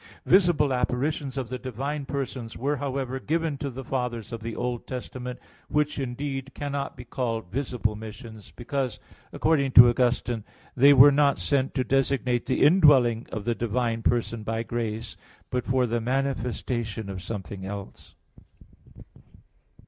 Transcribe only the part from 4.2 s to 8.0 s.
of the Old Testament which, indeed, cannot be called visible